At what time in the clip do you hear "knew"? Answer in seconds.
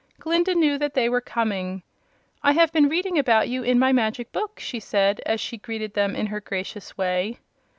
0.55-0.79